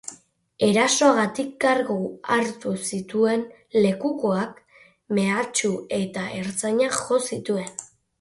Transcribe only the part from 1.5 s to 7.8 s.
kargu hartu zioten lekukoak mehatxatu eta ertzainak jo zituen.